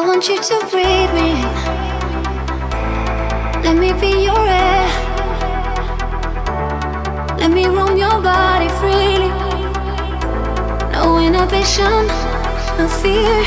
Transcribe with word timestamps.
want 0.00 0.28
you 0.28 0.40
to 0.40 0.58
breathe 0.70 1.12
me. 1.14 1.30
Let 3.64 3.76
me 3.78 3.92
be 4.00 4.24
your 4.24 4.44
air. 4.46 4.88
Let 7.38 7.50
me 7.50 7.66
roam 7.66 7.96
your 7.96 8.20
body 8.20 8.68
freely. 8.78 9.30
No 10.92 11.18
inhibition, 11.18 12.06
no 12.78 12.86
fear. 13.00 13.44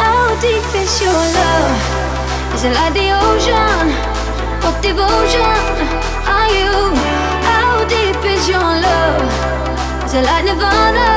How 0.00 0.34
deep 0.40 0.66
is 0.74 1.00
your 1.00 1.22
love? 1.38 1.76
Is 2.54 2.64
it 2.64 2.72
like 2.72 2.94
the 2.94 3.08
ocean? 3.26 3.86
What 4.62 4.82
devotion 4.82 5.56
are 6.36 6.50
you? 6.58 6.74
How 7.50 7.84
deep 7.88 8.20
is 8.24 8.48
your 8.48 8.70
love? 8.86 9.22
Is 10.06 10.14
it 10.14 10.24
like 10.24 10.44
Nirvana? 10.44 11.08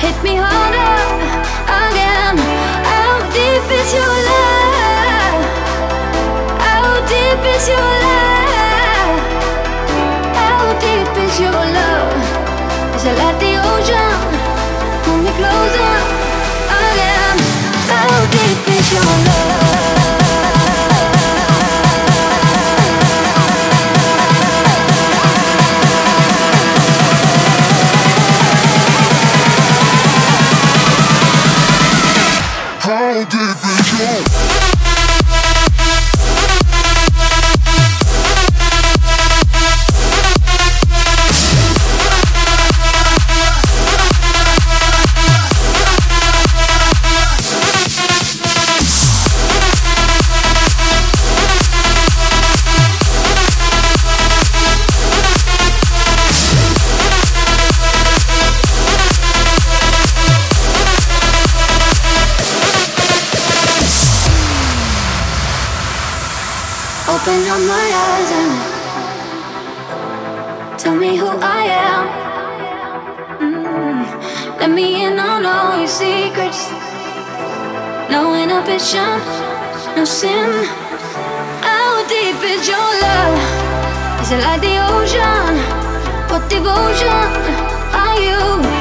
Hit 0.00 0.16
me 0.22 0.36
harder 0.36 0.77
is 3.88 3.94
your 3.94 4.16
love? 4.28 5.42
How 6.60 6.84
deep 7.08 7.40
is 7.54 7.68
your 7.68 7.90
love? 8.04 9.16
How 10.36 10.60
deep 10.78 11.16
is 11.24 11.40
your 11.40 11.62
love? 11.76 12.12
Is 12.96 13.04
it 13.04 13.16
like 13.16 13.38
the 13.40 13.56
ocean? 13.56 14.18
Again. 16.84 17.38
How 17.88 18.26
deep 18.30 18.68
is 18.76 18.92
your 18.92 19.02
love? 19.02 19.37
Is 34.00 34.77
Open 67.08 67.40
up 67.48 67.62
my 67.66 67.86
eyes 68.04 68.30
and 68.40 68.52
tell 70.78 70.94
me 70.94 71.16
who 71.16 71.26
I 71.26 71.62
am. 71.88 72.04
Mm. 73.40 74.04
Let 74.60 74.70
me 74.70 75.04
in 75.06 75.18
on 75.18 75.46
all 75.46 75.78
your 75.78 75.88
secrets. 75.88 76.68
No 78.10 78.34
inhibition, 78.34 79.20
no 79.96 80.04
sin. 80.04 80.66
How 81.64 82.06
deep 82.08 82.42
is 82.44 82.68
your 82.68 82.90
love? 83.04 83.38
Is 84.20 84.30
it 84.32 84.40
like 84.44 84.60
the 84.60 84.76
ocean? 84.92 85.56
What 86.28 86.42
devotion 86.50 87.24
are 88.04 88.20
you? 88.20 88.77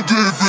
Your 0.00 0.39